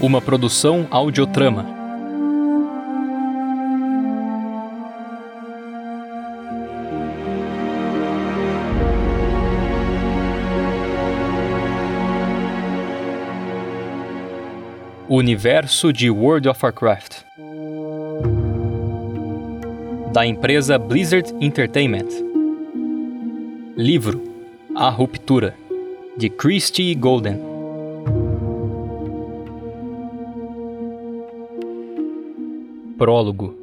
[0.00, 1.66] Uma produção audiotrama.
[15.08, 17.24] Universo de World of Warcraft.
[20.12, 22.06] Da empresa Blizzard Entertainment.
[23.76, 24.22] Livro
[24.76, 25.56] A Ruptura,
[26.16, 27.47] de Christy Golden.
[32.98, 33.56] Prólogo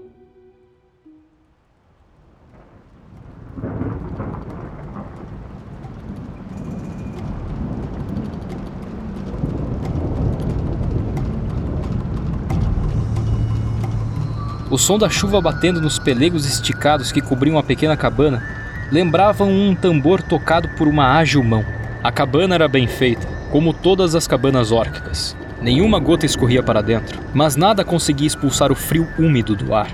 [14.71, 18.41] O som da chuva batendo nos pelegos esticados que cobriam a pequena cabana
[18.89, 21.63] lembravam um tambor tocado por uma ágil mão.
[22.01, 25.35] A cabana era bem feita, como todas as cabanas órquicas.
[25.65, 29.89] Nenhuma gota escorria para dentro, mas nada conseguia expulsar o frio úmido do ar.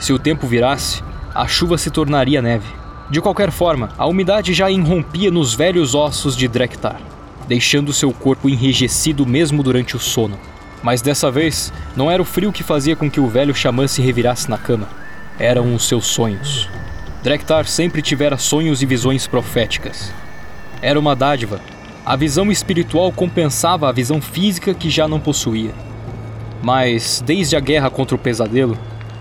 [0.00, 1.00] Se o tempo virasse,
[1.32, 2.66] a chuva se tornaria neve.
[3.08, 7.00] De qualquer forma, a umidade já irrompia nos velhos ossos de Drektar,
[7.46, 10.36] deixando seu corpo enrijecido mesmo durante o sono.
[10.82, 14.02] Mas dessa vez, não era o frio que fazia com que o velho xamã se
[14.02, 14.88] revirasse na cama.
[15.38, 16.68] Eram os seus sonhos.
[17.22, 20.12] Drektar sempre tivera sonhos e visões proféticas.
[20.82, 21.60] Era uma dádiva.
[22.04, 25.72] A visão espiritual compensava a visão física que já não possuía.
[26.60, 28.76] Mas, desde a guerra contra o pesadelo,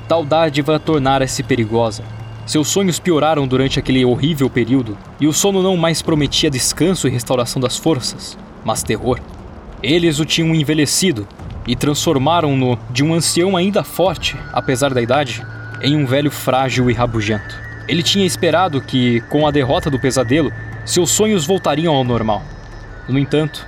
[0.07, 2.03] tal dádiva tornara-se perigosa.
[2.43, 7.11] Seus sonhos pioraram durante aquele horrível período, e o sono não mais prometia descanso e
[7.11, 9.19] restauração das forças, mas terror.
[9.83, 11.27] Eles o tinham envelhecido
[11.67, 15.45] e transformaram-no de um ancião ainda forte, apesar da idade,
[15.83, 17.55] em um velho frágil e rabugento.
[17.87, 20.51] Ele tinha esperado que, com a derrota do pesadelo,
[20.83, 22.43] seus sonhos voltariam ao normal.
[23.07, 23.65] No entanto,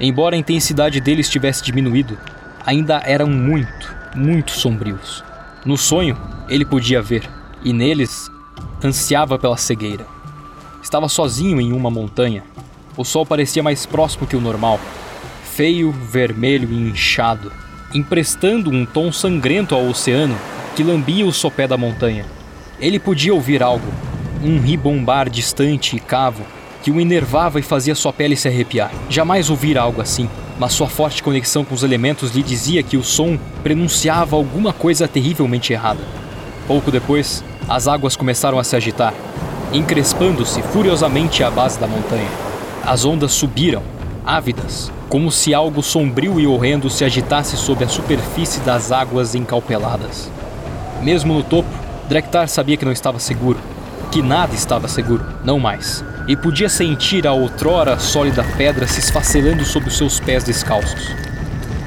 [0.00, 2.18] embora a intensidade deles tivesse diminuído,
[2.64, 5.24] ainda eram muito, muito sombrios.
[5.64, 6.16] No sonho,
[6.48, 7.28] ele podia ver,
[7.64, 8.30] e neles
[8.82, 10.06] ansiava pela cegueira.
[10.82, 12.44] Estava sozinho em uma montanha.
[12.96, 14.80] O sol parecia mais próximo que o normal,
[15.44, 17.52] feio, vermelho e inchado,
[17.92, 20.36] emprestando um tom sangrento ao oceano
[20.76, 22.24] que lambia o sopé da montanha.
[22.78, 23.86] Ele podia ouvir algo,
[24.42, 26.44] um ribombar distante e cavo
[26.86, 28.92] que o enervava e fazia sua pele se arrepiar.
[29.10, 33.02] Jamais ouvira algo assim, mas sua forte conexão com os elementos lhe dizia que o
[33.02, 35.98] som prenunciava alguma coisa terrivelmente errada.
[36.64, 39.12] Pouco depois, as águas começaram a se agitar,
[39.72, 42.30] encrespando-se furiosamente à base da montanha.
[42.84, 43.82] As ondas subiram,
[44.24, 50.30] ávidas, como se algo sombrio e horrendo se agitasse sob a superfície das águas encalpeladas.
[51.02, 51.68] Mesmo no topo,
[52.08, 53.58] Drektar sabia que não estava seguro,
[54.12, 59.64] que nada estava seguro, não mais, e podia sentir a outrora sólida pedra se esfacelando
[59.64, 61.10] sob os seus pés descalços.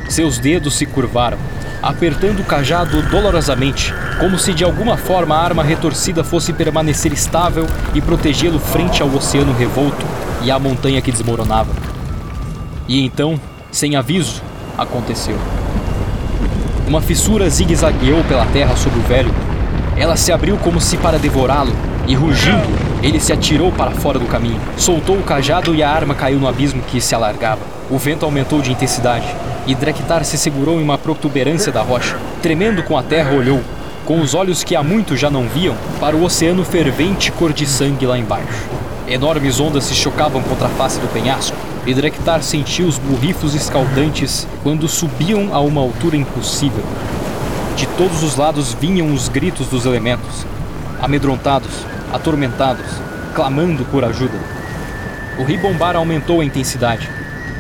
[0.08, 1.38] Seus dedos se curvaram,
[1.82, 7.68] apertando o cajado dolorosamente, como se de alguma forma a arma retorcida fosse permanecer estável
[7.94, 10.06] e protegê-lo frente ao oceano revolto
[10.42, 11.72] e à montanha que desmoronava.
[12.88, 13.40] E então,
[13.72, 14.42] sem aviso,
[14.78, 15.38] aconteceu.
[16.88, 19.34] Uma fissura zigue-zagueou pela terra sobre o velho.
[19.96, 21.72] Ela se abriu como se para devorá-lo,
[22.08, 24.60] e rugindo, ele se atirou para fora do caminho.
[24.78, 27.62] Soltou o cajado e a arma caiu no abismo que se alargava.
[27.90, 29.26] O vento aumentou de intensidade,
[29.66, 32.18] e Drektar se segurou em uma protuberância da rocha.
[32.42, 33.62] Tremendo com a terra, olhou,
[34.06, 37.66] com os olhos que há muito já não viam, para o oceano fervente cor de
[37.66, 38.68] sangue lá embaixo.
[39.08, 44.48] Enormes ondas se chocavam contra a face do penhasco, e Drektar sentiu os burrifos escaldantes
[44.62, 46.84] quando subiam a uma altura impossível.
[47.76, 50.46] De todos os lados vinham os gritos dos elementos,
[51.02, 51.72] amedrontados,
[52.12, 52.86] atormentados,
[53.34, 54.38] clamando por ajuda.
[55.38, 57.09] O ribombar aumentou a intensidade,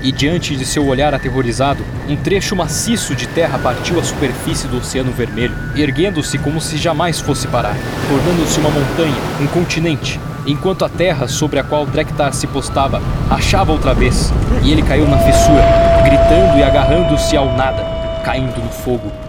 [0.01, 4.77] e diante de seu olhar aterrorizado, um trecho maciço de terra partiu a superfície do
[4.77, 7.75] Oceano Vermelho, erguendo-se como se jamais fosse parar,
[8.07, 13.71] tornando-se uma montanha, um continente, enquanto a terra sobre a qual Drektar se postava achava
[13.71, 14.31] outra vez,
[14.63, 15.63] e ele caiu na fissura,
[16.03, 17.83] gritando e agarrando-se ao nada,
[18.23, 19.28] caindo no fogo.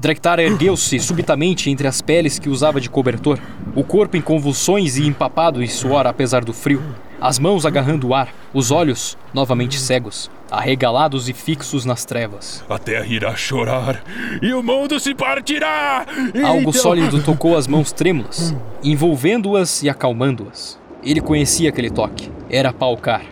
[0.00, 3.38] Drektar ergueu-se subitamente entre as peles que usava de cobertor,
[3.76, 6.82] o corpo em convulsões e empapado em suor apesar do frio,
[7.20, 12.64] as mãos agarrando o ar, os olhos novamente cegos, arregalados e fixos nas trevas.
[12.66, 14.02] A terra irá chorar
[14.40, 16.06] e o mundo se partirá!
[16.46, 16.72] Algo então...
[16.72, 20.78] sólido tocou as mãos trêmulas, envolvendo-as e acalmando-as.
[21.04, 22.30] Ele conhecia aquele toque.
[22.48, 23.26] Era Palcar,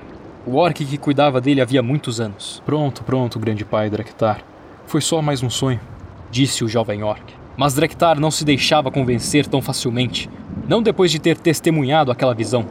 [0.45, 2.63] o orc que cuidava dele havia muitos anos.
[2.67, 4.43] Pronto, pronto, grande pai Drektar.
[4.87, 5.81] Foi só mais um sonho
[6.31, 7.23] disse o jovem orc.
[7.57, 10.31] Mas Drektar não se deixava convencer tão facilmente,
[10.69, 12.67] não depois de ter testemunhado aquela visão.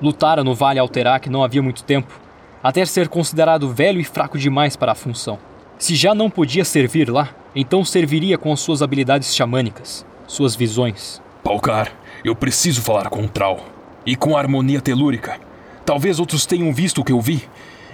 [0.00, 2.20] Lutara no Vale Alterac não havia muito tempo,
[2.62, 5.38] até ser considerado velho e fraco demais para a função.
[5.78, 11.20] Se já não podia servir lá, então serviria com as suas habilidades xamânicas, suas visões.
[11.42, 11.90] Palcar,
[12.24, 13.60] eu preciso falar com o Trau.
[14.04, 15.38] E com a harmonia telúrica.
[15.84, 17.42] Talvez outros tenham visto o que eu vi.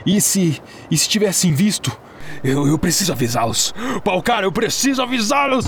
[0.05, 0.61] E se.
[0.91, 1.97] E se tivessem visto?
[2.43, 3.75] Eu, eu preciso avisá-los.
[4.05, 5.67] Palcar, eu preciso avisá-los!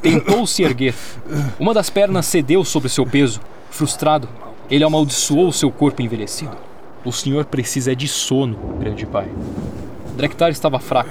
[0.00, 0.94] Tentou se erguer.
[1.58, 3.40] Uma das pernas cedeu sob seu peso.
[3.70, 4.28] Frustrado,
[4.70, 6.56] ele amaldiçoou seu corpo envelhecido.
[7.04, 9.28] O senhor precisa de sono, grande pai.
[10.16, 11.10] Drektar estava fraco,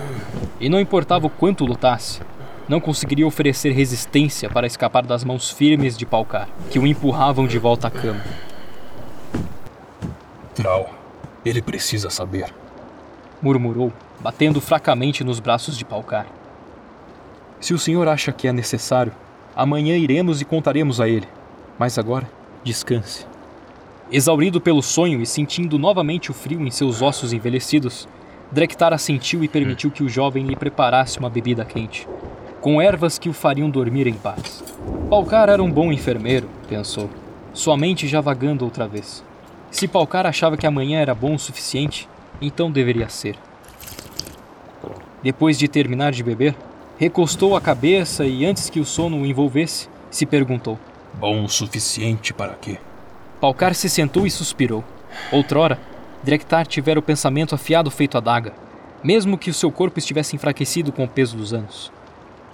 [0.59, 2.21] e não importava o quanto lutasse,
[2.69, 7.59] não conseguiria oferecer resistência para escapar das mãos firmes de Palcar, que o empurravam de
[7.59, 8.23] volta à cama.
[10.53, 10.89] Trau,
[11.43, 12.53] ele precisa saber.
[13.41, 16.27] Murmurou, batendo fracamente nos braços de Palcar.
[17.59, 19.13] Se o senhor acha que é necessário,
[19.55, 21.27] amanhã iremos e contaremos a ele.
[21.77, 22.29] Mas agora,
[22.63, 23.25] descanse.
[24.11, 28.07] Exaurido pelo sonho e sentindo novamente o frio em seus ossos envelhecidos,
[28.51, 32.05] Drektar assentiu e permitiu que o jovem lhe preparasse uma bebida quente,
[32.59, 34.61] com ervas que o fariam dormir em paz.
[35.09, 37.09] Palcar era um bom enfermeiro, pensou,
[37.53, 39.23] sua mente já vagando outra vez.
[39.69, 42.09] Se Palcar achava que amanhã era bom o suficiente,
[42.41, 43.37] então deveria ser.
[45.21, 46.55] Depois de terminar de beber,
[46.97, 50.79] recostou a cabeça e, antes que o sono o envolvesse, se perguntou:
[51.13, 52.77] Bom o suficiente para quê?
[53.39, 54.83] Palcar se sentou e suspirou.
[55.31, 55.79] Outrora,
[56.23, 58.53] Drektar tivera o pensamento afiado feito adaga,
[59.03, 61.91] mesmo que o seu corpo estivesse enfraquecido com o peso dos anos.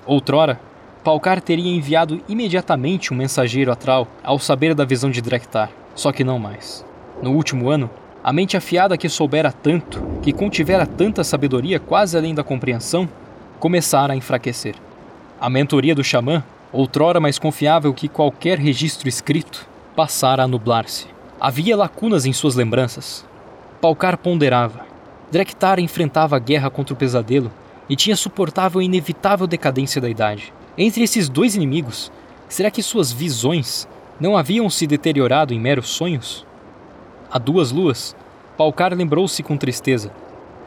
[0.05, 0.59] Outrora,
[1.03, 6.11] Palcar teria enviado imediatamente um mensageiro a Tral ao saber da visão de Drektar, só
[6.11, 6.85] que não mais.
[7.21, 7.89] No último ano,
[8.27, 13.07] a mente afiada que soubera tanto, que contivera tanta sabedoria quase além da compreensão,
[13.57, 14.75] começara a enfraquecer.
[15.39, 19.65] A mentoria do xamã, outrora mais confiável que qualquer registro escrito,
[19.95, 21.07] passara a nublar-se.
[21.39, 23.25] Havia lacunas em suas lembranças,
[23.79, 24.85] Palcar ponderava.
[25.31, 27.49] Drektar enfrentava a guerra contra o pesadelo
[27.87, 30.51] e tinha suportável e inevitável decadência da idade.
[30.77, 32.11] Entre esses dois inimigos,
[32.49, 33.87] será que suas visões
[34.19, 36.45] não haviam se deteriorado em meros sonhos?
[37.31, 38.15] A duas luas,
[38.57, 40.11] Palcar lembrou-se com tristeza.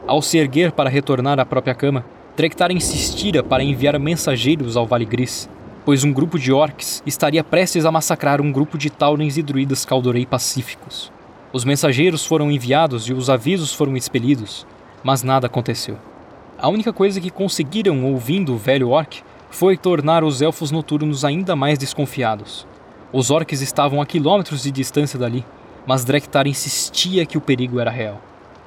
[0.07, 2.05] Ao se erguer para retornar à própria cama,
[2.35, 5.49] Drektar insistira para enviar mensageiros ao Vale Gris,
[5.83, 9.83] pois um grupo de orcs estaria prestes a massacrar um grupo de taurens e druidas
[9.83, 11.11] Caldorei pacíficos.
[11.51, 14.65] Os mensageiros foram enviados e os avisos foram expelidos,
[15.03, 15.97] mas nada aconteceu.
[16.57, 21.53] A única coisa que conseguiram ouvindo o velho orc foi tornar os elfos noturnos ainda
[21.53, 22.65] mais desconfiados.
[23.11, 25.43] Os orcs estavam a quilômetros de distância dali,
[25.85, 28.21] mas Drektar insistia que o perigo era real.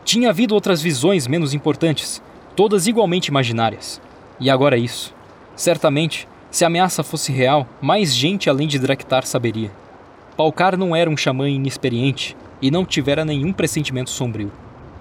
[0.04, 2.22] Tinha havido outras visões menos importantes,
[2.54, 4.00] todas igualmente imaginárias.
[4.38, 5.14] E agora isso.
[5.56, 9.70] Certamente, se a ameaça fosse real, mais gente além de Drektar saberia.
[10.36, 14.50] Palcar não era um xamã inexperiente, e não tivera nenhum pressentimento sombrio.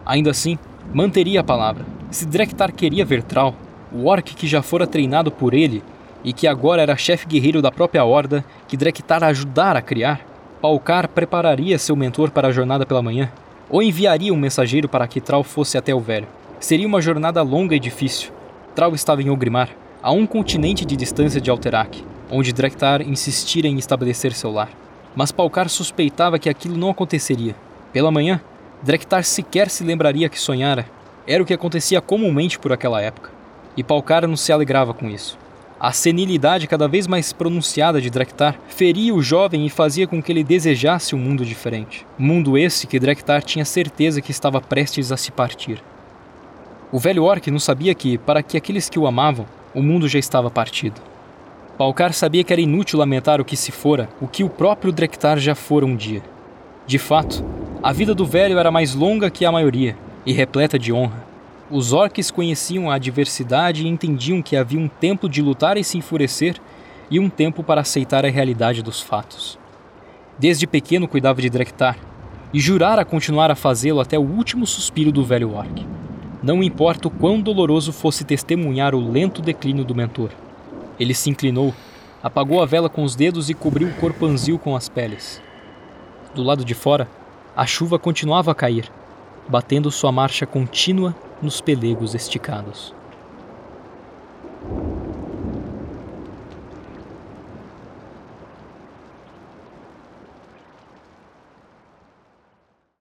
[0.06, 0.58] Ainda assim,
[0.94, 1.86] manteria a palavra.
[2.12, 3.56] Se Drektar queria ver Tral,
[3.92, 5.82] o orc que já fora treinado por ele
[6.24, 10.26] e que agora era chefe guerreiro da própria horda que Drektar ajudara a criar,
[10.64, 13.30] Palcar prepararia seu mentor para a jornada pela manhã,
[13.70, 16.28] ou enviaria um mensageiro para que Tral fosse até o velho.
[16.58, 18.32] Seria uma jornada longa e difícil.
[18.74, 19.70] Tral estava em Ogrimar,
[20.02, 22.02] a um continente de distância de Alterac,
[22.32, 24.70] onde Drektar insistira em estabelecer seu lar
[25.16, 27.56] mas Palcar suspeitava que aquilo não aconteceria.
[27.92, 28.42] Pela manhã,
[28.82, 30.86] Drektar sequer se lembraria que sonhara.
[31.26, 33.30] Era o que acontecia comumente por aquela época.
[33.78, 35.38] E Palcar não se alegrava com isso.
[35.84, 40.32] A senilidade cada vez mais pronunciada de Drektar feria o jovem e fazia com que
[40.32, 42.08] ele desejasse um mundo diferente.
[42.18, 45.84] Mundo esse que Drektar tinha certeza que estava prestes a se partir.
[46.90, 50.18] O velho orc não sabia que, para que aqueles que o amavam, o mundo já
[50.18, 51.02] estava partido.
[51.78, 55.38] Palcar sabia que era inútil lamentar o que se fora, o que o próprio Drektar
[55.38, 56.24] já fora um dia.
[56.88, 57.44] De fato,
[57.84, 61.33] a vida do velho era mais longa que a maioria, e repleta de honra.
[61.76, 65.98] Os orques conheciam a adversidade e entendiam que havia um tempo de lutar e se
[65.98, 66.56] enfurecer,
[67.10, 69.58] e um tempo para aceitar a realidade dos fatos.
[70.38, 71.98] Desde pequeno cuidava de Drektar,
[72.54, 75.84] e jurara continuar a fazê-lo até o último suspiro do velho orc.
[76.44, 80.30] Não importa o quão doloroso fosse testemunhar o lento declínio do mentor.
[81.00, 81.74] Ele se inclinou,
[82.22, 85.42] apagou a vela com os dedos e cobriu o corpo anzil com as peles.
[86.36, 87.10] Do lado de fora,
[87.56, 88.92] a chuva continuava a cair,
[89.48, 92.94] batendo sua marcha contínua nos pelegos esticados.